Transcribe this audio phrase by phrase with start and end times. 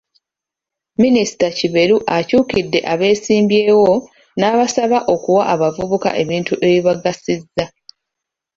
[1.01, 3.91] Minisita Kiberu akyukidde abeesimbyewo
[4.39, 7.63] n'abasaba okuwa abavubuka ebintu ebibagasiza